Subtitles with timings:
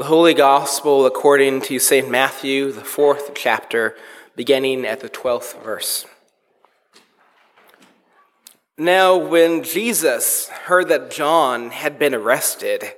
[0.00, 2.10] The Holy Gospel according to St.
[2.10, 3.94] Matthew, the fourth chapter,
[4.34, 6.06] beginning at the twelfth verse.
[8.78, 12.94] Now, when Jesus heard that John had been arrested,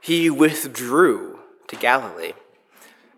[0.00, 2.32] he withdrew to Galilee.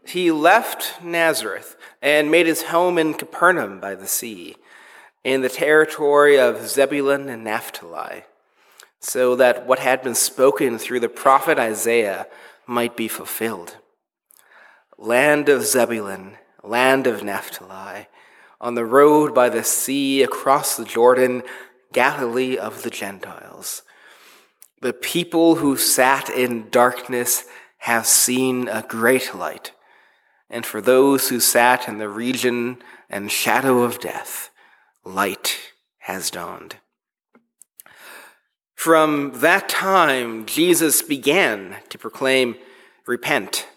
[0.05, 4.57] He left Nazareth and made his home in Capernaum by the sea,
[5.25, 8.25] in the territory of Zebulun and Naphtali,
[9.01, 12.27] so that what had been spoken through the prophet Isaiah
[12.67, 13.77] might be fulfilled.
[14.99, 18.07] Land of Zebulun, land of Naphtali,
[18.61, 21.43] on the road by the sea across the Jordan,
[21.93, 23.83] Galilee of the Gentiles.
[24.80, 27.45] The people who sat in darkness
[27.79, 29.73] have seen a great light.
[30.48, 32.79] And for those who sat in the region
[33.11, 34.51] and shadow of death,
[35.05, 35.59] light
[35.98, 36.77] has dawned.
[38.82, 42.56] From that time, Jesus began to proclaim,
[43.06, 43.68] Repent,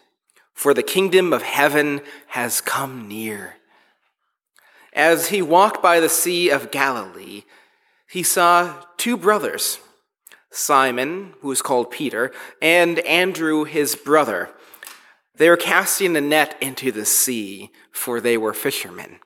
[0.51, 3.57] for the kingdom of heaven has come near.
[4.93, 7.43] As he walked by the Sea of Galilee,
[8.09, 9.77] he saw two brothers,
[10.49, 14.49] Simon, who was called Peter, and Andrew, his brother.
[15.35, 19.19] They were casting a net into the sea, for they were fishermen.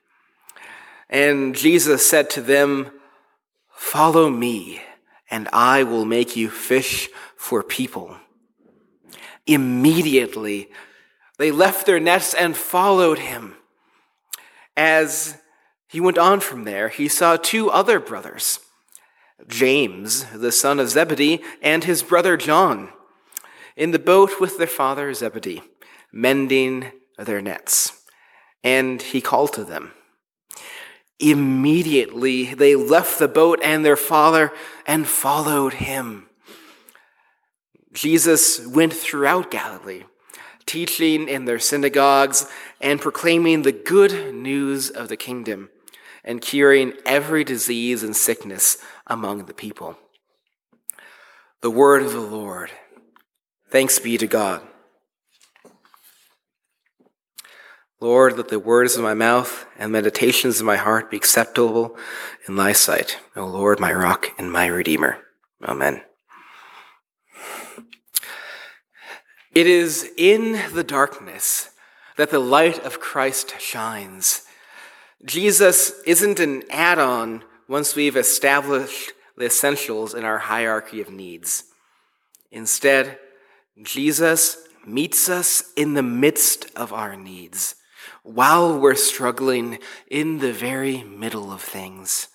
[1.09, 2.91] And Jesus said to them,
[3.69, 4.81] Follow me
[5.29, 8.17] and I will make you fish for people.
[9.45, 10.69] Immediately,
[11.37, 13.55] they left their nets and followed him.
[14.75, 15.37] As
[15.87, 18.59] he went on from there, he saw two other brothers
[19.47, 22.89] James, the son of Zebedee, and his brother John,
[23.75, 25.63] in the boat with their father Zebedee,
[26.11, 28.03] mending their nets.
[28.63, 29.93] And he called to them.
[31.19, 34.53] Immediately they left the boat and their father
[34.87, 36.27] and followed him.
[37.91, 40.03] Jesus went throughout Galilee,
[40.65, 42.47] teaching in their synagogues
[42.79, 45.69] and proclaiming the good news of the kingdom
[46.23, 48.77] and curing every disease and sickness
[49.07, 49.97] among the people.
[51.61, 52.71] The word of the Lord.
[53.69, 54.61] Thanks be to God.
[58.01, 61.97] Lord, let the words of my mouth and meditations of my heart be acceptable
[62.47, 65.17] in thy sight, O Lord, my rock and my redeemer.
[65.61, 66.01] Amen.
[69.53, 71.71] It is in the darkness
[72.15, 74.43] that the light of Christ shines.
[75.25, 81.65] Jesus isn't an add on once we've established the essentials in our hierarchy of needs.
[82.49, 83.19] Instead,
[83.83, 87.75] Jesus meets us in the midst of our needs
[88.29, 89.79] while we're struggling
[90.09, 92.27] in the very middle of things.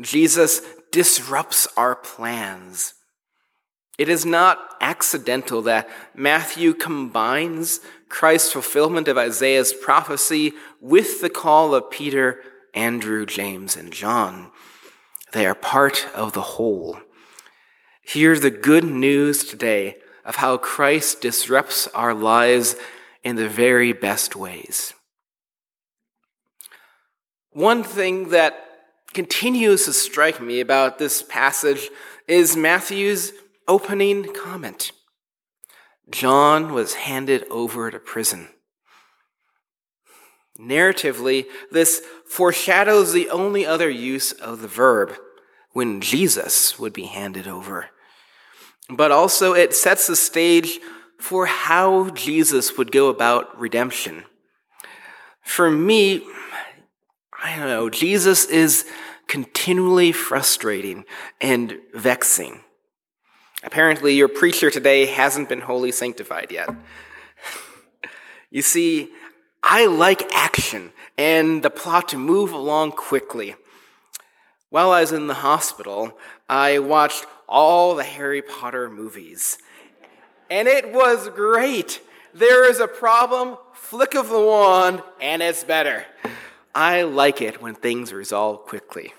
[0.00, 0.60] Jesus
[0.92, 2.94] disrupts our plans.
[3.98, 11.74] It is not accidental that Matthew combines Christ's fulfillment of Isaiah's prophecy with the call
[11.74, 12.40] of Peter,
[12.72, 14.52] Andrew, James, and John.
[15.32, 16.96] They are part of the whole.
[18.02, 22.76] Hear the good news today of how Christ disrupts our lives
[23.24, 24.94] in the very best ways.
[27.52, 28.64] One thing that
[29.14, 31.88] continues to strike me about this passage
[32.26, 33.32] is Matthew's
[33.66, 34.92] opening comment.
[36.10, 38.48] John was handed over to prison.
[40.58, 45.14] Narratively, this foreshadows the only other use of the verb
[45.72, 47.90] when Jesus would be handed over.
[48.90, 50.80] But also, it sets the stage
[51.18, 54.24] for how Jesus would go about redemption.
[55.42, 56.24] For me,
[57.42, 58.84] I don't know, Jesus is
[59.28, 61.04] continually frustrating
[61.40, 62.60] and vexing.
[63.62, 66.68] Apparently, your preacher today hasn't been wholly sanctified yet.
[68.50, 69.10] you see,
[69.62, 73.54] I like action and the plot to move along quickly.
[74.70, 76.18] While I was in the hospital,
[76.48, 79.58] I watched all the Harry Potter movies.
[80.50, 82.00] And it was great.
[82.34, 86.04] There is a problem, flick of the wand, and it's better.
[86.74, 89.12] I like it when things resolve quickly.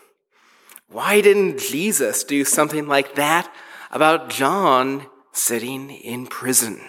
[0.88, 3.54] Why didn't Jesus do something like that
[3.92, 6.82] about John sitting in prison?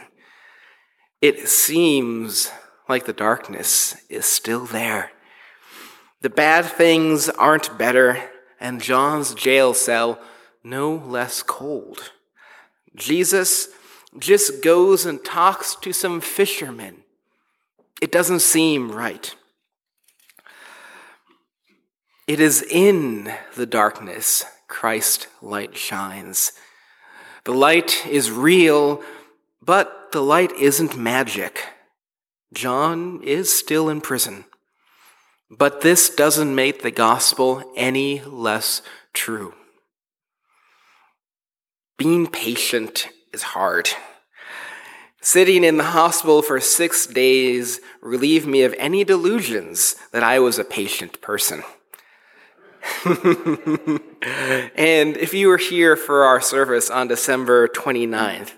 [1.21, 2.51] It seems
[2.89, 5.13] like the darkness is still there.
[6.23, 10.21] The bad things aren't better, and John's jail cell
[10.63, 12.13] no less cold.
[12.95, 13.69] Jesus
[14.19, 17.05] just goes and talks to some fishermen.
[18.03, 19.35] It doesn't seem right.
[22.31, 26.53] It is in the darkness Christ light shines.
[27.43, 29.03] The light is real,
[29.61, 31.59] But the light isn't magic.
[32.55, 34.45] John is still in prison.
[35.51, 38.81] But this doesn't make the gospel any less
[39.13, 39.55] true.
[41.99, 43.91] Being patient is hard.
[45.21, 50.61] Sitting in the hospital for six days relieved me of any delusions that I was
[50.61, 51.65] a patient person.
[54.77, 58.53] and if you were here for our service on December 29th,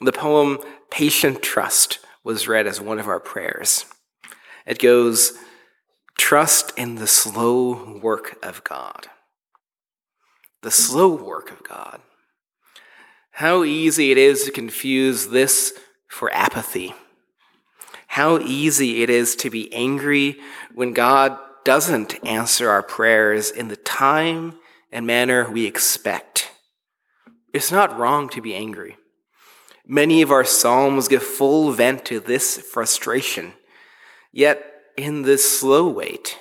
[0.00, 0.58] the poem
[0.90, 3.84] Patient Trust was read as one of our prayers.
[4.66, 5.34] It goes,
[6.18, 9.06] Trust in the slow work of God.
[10.62, 12.00] The slow work of God.
[13.30, 15.72] How easy it is to confuse this
[16.08, 16.94] for apathy.
[18.08, 20.38] How easy it is to be angry
[20.74, 24.56] when God doesn't answer our prayers in the time
[24.92, 26.52] and manner we expect.
[27.52, 28.96] It's not wrong to be angry.
[29.84, 33.54] Many of our Psalms give full vent to this frustration,
[34.30, 34.64] yet
[34.96, 36.38] in this slow wait,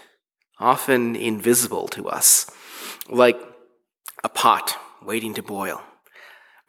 [0.59, 2.45] often invisible to us,
[3.09, 3.41] like
[4.23, 5.81] a pot waiting to boil.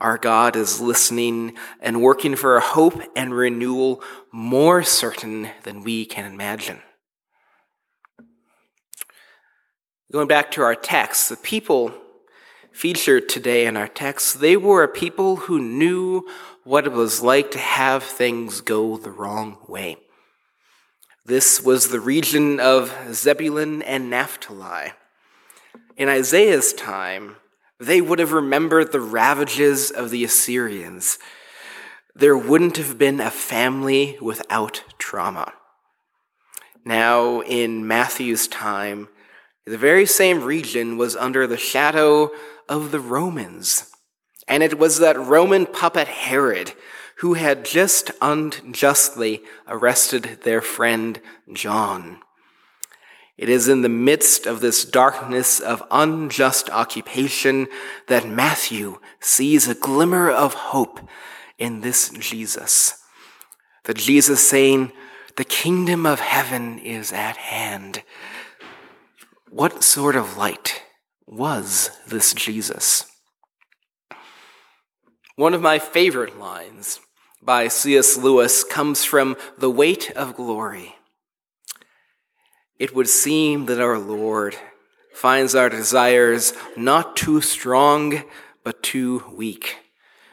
[0.00, 6.06] Our God is listening and working for a hope and renewal more certain than we
[6.06, 6.80] can imagine.
[10.12, 11.92] Going back to our text, the people
[12.70, 16.24] featured today in our text, they were a people who knew
[16.62, 19.96] what it was like to have things go the wrong way.
[21.24, 24.92] This was the region of Zebulun and Naphtali.
[25.96, 27.36] In Isaiah's time,
[27.80, 31.18] they would have remembered the ravages of the Assyrians.
[32.14, 35.52] There wouldn't have been a family without trauma.
[36.84, 39.08] Now, in Matthew's time,
[39.66, 42.30] the very same region was under the shadow
[42.68, 43.90] of the Romans.
[44.48, 46.72] And it was that Roman puppet Herod
[47.16, 51.20] who had just unjustly arrested their friend
[51.52, 52.18] John.
[53.38, 57.68] It is in the midst of this darkness of unjust occupation
[58.08, 61.00] that Matthew sees a glimmer of hope
[61.58, 63.02] in this Jesus.
[63.84, 64.92] The Jesus saying,
[65.36, 68.02] The kingdom of heaven is at hand.
[69.56, 70.82] What sort of light
[71.26, 73.06] was this Jesus?
[75.36, 77.00] One of my favorite lines
[77.40, 78.18] by C.S.
[78.18, 80.96] Lewis comes from The Weight of Glory.
[82.78, 84.56] It would seem that our Lord
[85.14, 88.24] finds our desires not too strong,
[88.62, 89.78] but too weak.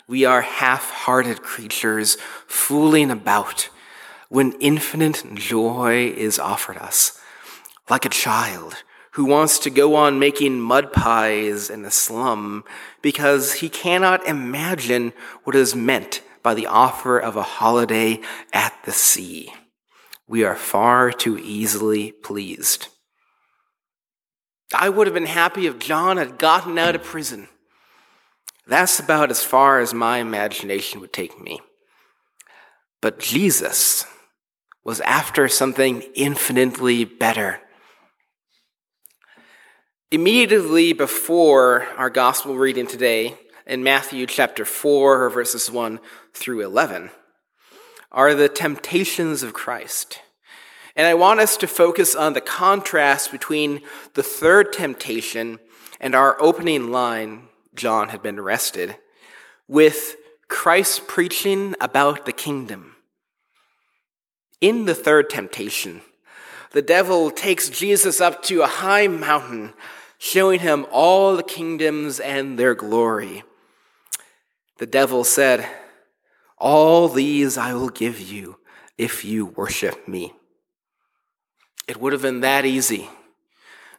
[0.05, 3.69] We are half hearted creatures fooling about
[4.27, 7.17] when infinite joy is offered us,
[7.89, 12.63] like a child who wants to go on making mud pies in the slum
[13.01, 15.13] because he cannot imagine
[15.43, 18.19] what is meant by the offer of a holiday
[18.51, 19.53] at the sea
[20.27, 22.87] we are far too easily pleased.
[24.73, 27.49] I would have been happy if John had gotten out of prison.
[28.65, 31.59] That's about as far as my imagination would take me.
[33.01, 34.05] But Jesus
[34.83, 37.59] was after something infinitely better.
[40.13, 45.99] Immediately before our gospel reading today, in Matthew chapter 4, verses 1
[46.35, 47.09] through 11,
[48.11, 50.19] are the temptations of Christ.
[50.95, 53.81] And I want us to focus on the contrast between
[54.13, 55.57] the third temptation
[55.99, 58.97] and our opening line, John had been arrested,
[59.67, 60.15] with
[60.47, 62.97] Christ preaching about the kingdom.
[64.61, 66.01] In the third temptation,
[66.69, 69.73] the devil takes Jesus up to a high mountain,
[70.23, 73.43] showing him all the kingdoms and their glory.
[74.77, 75.67] The devil said,
[76.57, 78.57] all these I will give you
[78.97, 80.31] if you worship me.
[81.89, 83.09] It would have been that easy.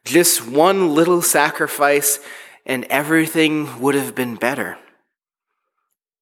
[0.02, 2.21] Just one little sacrifice
[2.64, 4.78] and everything would have been better.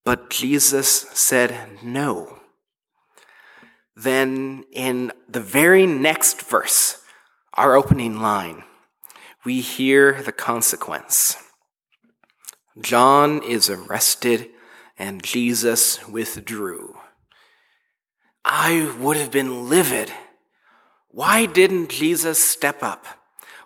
[0.04, 2.40] But Jesus said no.
[3.94, 7.04] Then, in the very next verse,
[7.54, 8.64] our opening line,
[9.44, 11.36] we hear the consequence.
[12.80, 14.50] John is arrested
[14.98, 16.96] and Jesus withdrew.
[18.44, 20.12] I would have been livid.
[21.08, 23.04] Why didn't Jesus step up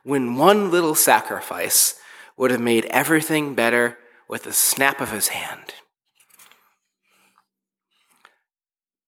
[0.02, 1.94] when one little sacrifice
[2.36, 5.74] would have made everything better with a snap of his hand?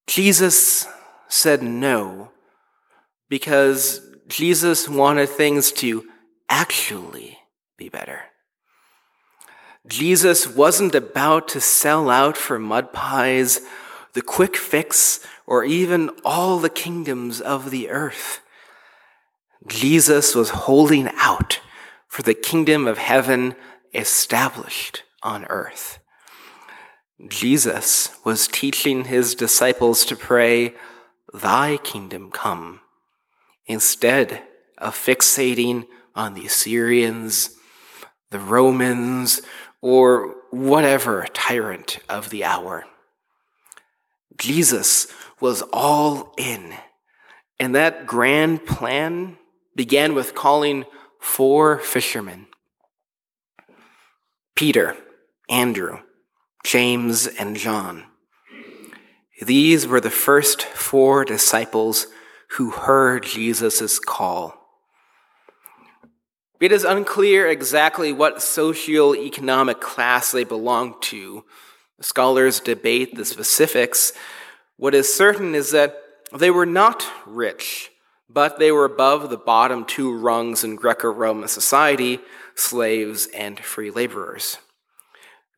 [0.06, 0.86] Jesus
[1.28, 2.30] said no
[3.28, 6.04] because Jesus wanted things to
[6.48, 7.38] actually
[7.76, 8.22] be better.
[9.86, 13.60] Jesus wasn't about to sell out for mud pies
[14.14, 18.40] the quick fix, or even all the kingdoms of the earth.
[19.66, 21.60] Jesus was holding out
[22.08, 23.54] for the kingdom of heaven
[23.94, 25.98] established on earth.
[27.28, 30.74] Jesus was teaching his disciples to pray,
[31.32, 32.80] Thy kingdom come,
[33.66, 34.42] instead
[34.78, 35.86] of fixating
[36.18, 37.50] on the Assyrians,
[38.30, 39.40] the Romans,
[39.80, 42.84] or whatever tyrant of the hour.
[44.36, 45.06] Jesus
[45.40, 46.74] was all in.
[47.60, 49.38] And that grand plan
[49.76, 50.84] began with calling
[51.20, 52.48] four fishermen
[54.56, 54.96] Peter,
[55.48, 56.00] Andrew,
[56.64, 58.04] James, and John.
[59.40, 62.08] These were the first four disciples
[62.56, 64.57] who heard Jesus' call.
[66.60, 71.44] It is unclear exactly what socio-economic class they belonged to.
[72.00, 74.12] Scholars debate the specifics.
[74.76, 77.90] What is certain is that they were not rich,
[78.28, 82.18] but they were above the bottom two rungs in Greco Roman society
[82.56, 84.58] slaves and free laborers.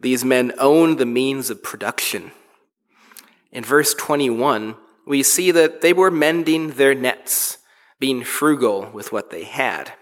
[0.01, 2.33] These men owned the means of production.
[3.51, 4.77] In verse 21,
[5.07, 7.59] we see that they were mending their nets,
[7.99, 9.95] being frugal with what they had.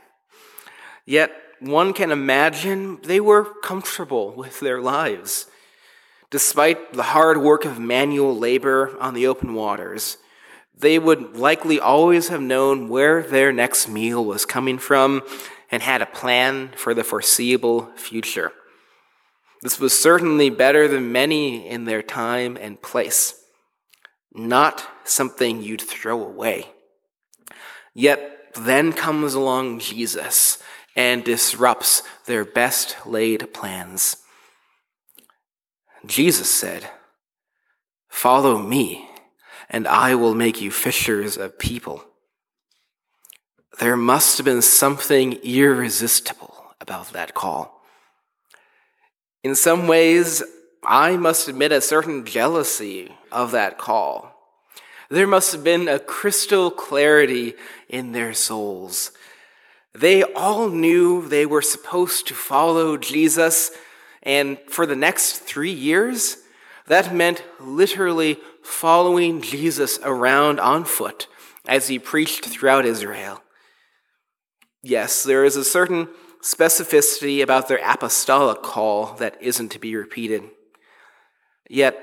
[1.08, 5.46] Yet one can imagine they were comfortable with their lives.
[6.28, 10.18] Despite the hard work of manual labor on the open waters,
[10.76, 15.22] they would likely always have known where their next meal was coming from
[15.70, 18.52] and had a plan for the foreseeable future.
[19.62, 23.42] This was certainly better than many in their time and place,
[24.34, 26.66] not something you'd throw away.
[27.94, 30.58] Yet then comes along Jesus
[30.98, 34.16] and disrupts their best laid plans.
[36.04, 36.90] Jesus said,
[38.08, 39.08] Follow me,
[39.70, 42.02] and I will make you fishers of people.
[43.78, 47.80] There must have been something irresistible about that call.
[49.44, 50.42] In some ways,
[50.82, 54.34] I must admit a certain jealousy of that call.
[55.10, 57.54] There must have been a crystal clarity
[57.88, 59.12] in their souls
[60.00, 63.70] they all knew they were supposed to follow Jesus,
[64.22, 66.38] and for the next three years,
[66.86, 71.26] that meant literally following Jesus around on foot
[71.66, 73.42] as he preached throughout Israel.
[74.82, 76.08] Yes, there is a certain
[76.42, 80.44] specificity about their apostolic call that isn't to be repeated.
[81.68, 81.98] Yet,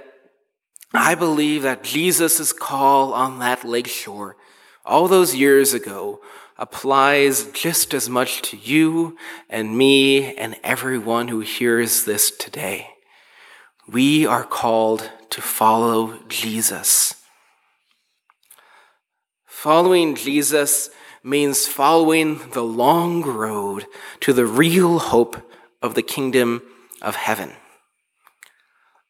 [0.94, 4.38] I believe that Jesus' call on that lake shore
[4.86, 6.22] all those years ago
[6.58, 9.18] applies just as much to you
[9.50, 12.88] and me and everyone who hears this today.
[13.88, 17.16] We are called to follow Jesus.
[19.46, 20.90] Following Jesus
[21.24, 23.86] means following the long road
[24.22, 25.38] to the real hope
[25.82, 26.62] of the kingdom
[27.02, 27.52] of heaven.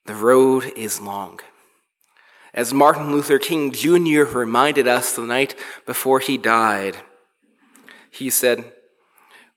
[0.05, 1.39] The road is long.
[2.53, 4.23] As Martin Luther King Jr.
[4.23, 6.97] reminded us the night before he died,
[8.15, 8.71] he said,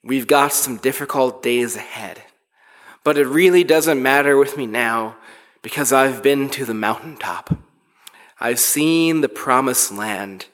[0.03, 2.23] We've got some difficult days ahead,
[3.05, 5.17] but it really doesn't matter with me now
[5.63, 7.57] because I've been to the mountaintop.
[8.41, 10.47] I've seen the promised land.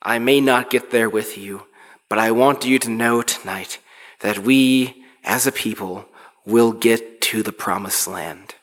[0.00, 1.62] I may not get there with you,
[2.08, 3.80] but I want you to know tonight
[4.20, 6.06] that we, as a people,
[6.44, 8.54] will get to the promised land.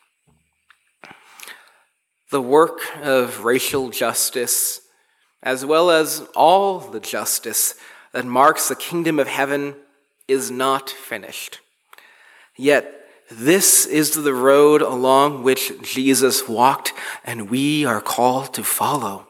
[2.32, 4.82] The work of racial justice,
[5.44, 7.76] as well as all the justice
[8.14, 9.76] that marks the kingdom of heaven
[10.28, 11.60] is not finished.
[12.56, 16.94] Yet, this is the road along which Jesus walked,
[17.26, 19.28] and we are called to follow.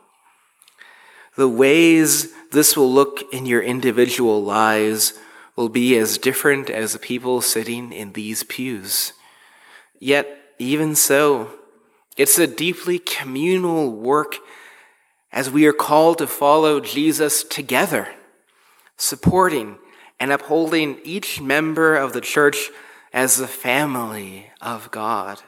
[1.35, 5.13] The ways this will look in your individual lives
[5.55, 9.13] will be as different as the people sitting in these pews.
[9.99, 11.51] Yet, even so,
[12.17, 14.37] it's a deeply communal work
[15.31, 18.09] as we are called to follow Jesus together
[18.97, 19.77] supporting
[20.19, 22.69] and upholding each member of the church
[23.11, 25.41] as the family of God.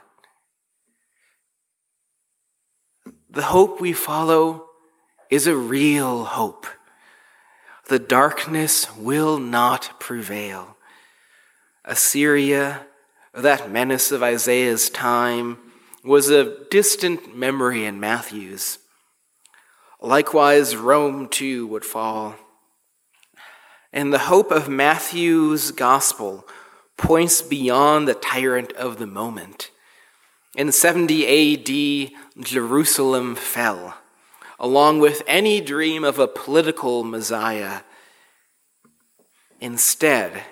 [3.29, 4.67] The hope we follow
[5.29, 6.67] is a real hope.
[7.87, 10.77] The darkness will not prevail.
[11.83, 12.85] Assyria,
[13.33, 15.57] that menace of Isaiah's time,
[16.03, 18.79] was a distant memory in Matthew's.
[20.01, 22.35] Likewise, Rome too would fall.
[23.95, 26.45] And the hope of Matthew's gospel
[26.97, 29.71] points beyond the tyrant of the moment.
[30.53, 33.95] In 70 AD, Jerusalem fell,
[34.59, 37.83] along with any dream of a political Messiah.
[39.61, 40.43] Instead,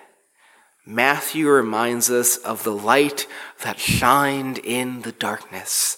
[0.86, 3.28] Matthew reminds us of the light
[3.62, 5.98] that shined in the darkness.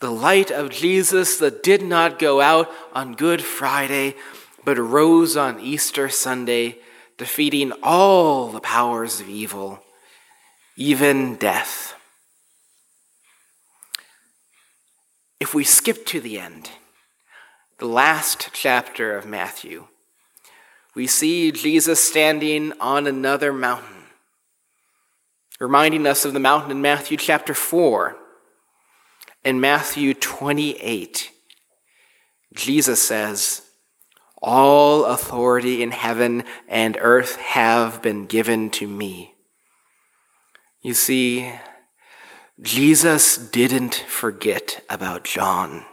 [0.00, 4.14] The light of Jesus that did not go out on Good Friday,
[4.64, 6.78] but rose on Easter Sunday,
[7.18, 9.82] defeating all the powers of evil,
[10.76, 11.94] even death.
[15.40, 16.70] If we skip to the end,
[17.78, 19.88] the last chapter of Matthew,
[20.94, 24.04] we see Jesus standing on another mountain,
[25.58, 28.16] reminding us of the mountain in Matthew chapter 4.
[29.44, 31.32] In Matthew 28,
[32.54, 33.62] Jesus says,
[34.42, 39.34] All authority in heaven and earth have been given to me.
[40.80, 41.54] You see,
[42.60, 45.84] Jesus didn't forget about John.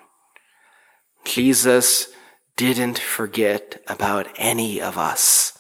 [1.24, 2.10] Jesus
[2.58, 5.58] didn't forget about any of us.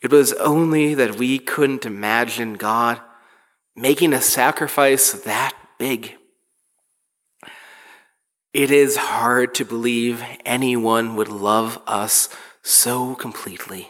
[0.00, 3.00] It was only that we couldn't imagine God
[3.76, 6.16] making a sacrifice that big.
[8.52, 12.28] It is hard to believe anyone would love us
[12.62, 13.88] so completely.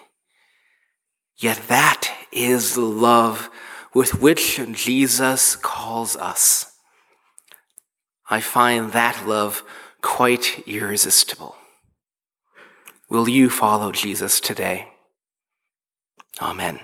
[1.37, 3.51] Yet that is the love
[3.93, 6.73] with which Jesus calls us.
[8.31, 9.65] I find that love
[10.01, 11.57] quite irresistible.
[13.11, 14.89] Will you follow Jesus today?
[16.41, 16.81] Amen.